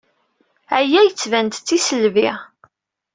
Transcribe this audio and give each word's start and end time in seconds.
Aya 0.77 0.99
yettban-d 1.03 1.53
d 1.59 1.63
tisselbi. 1.67 2.29